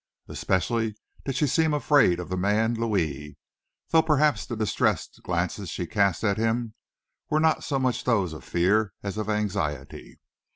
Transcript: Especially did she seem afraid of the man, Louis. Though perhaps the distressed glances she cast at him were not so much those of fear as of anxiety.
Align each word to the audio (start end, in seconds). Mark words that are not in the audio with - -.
Especially 0.27 0.95
did 1.25 1.35
she 1.35 1.45
seem 1.45 1.75
afraid 1.75 2.19
of 2.19 2.29
the 2.29 2.35
man, 2.35 2.73
Louis. 2.73 3.37
Though 3.89 4.01
perhaps 4.01 4.47
the 4.47 4.55
distressed 4.55 5.19
glances 5.21 5.69
she 5.69 5.85
cast 5.85 6.23
at 6.23 6.37
him 6.39 6.73
were 7.29 7.39
not 7.39 7.63
so 7.63 7.77
much 7.77 8.03
those 8.03 8.33
of 8.33 8.43
fear 8.43 8.93
as 9.03 9.19
of 9.19 9.29
anxiety. 9.29 10.19